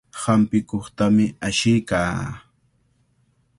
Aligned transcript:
Hampikuqtami 0.21 1.25
ashiykaa. 1.47 2.17